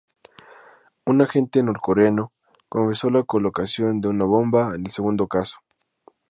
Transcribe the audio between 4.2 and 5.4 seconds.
bomba en el segundo